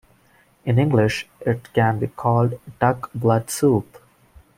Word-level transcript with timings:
In 0.65 0.79
English 0.79 1.29
it 1.41 1.71
can 1.73 1.99
be 1.99 2.07
called 2.07 2.59
"duck 2.79 3.11
blood 3.13 3.51
soup". 3.51 3.99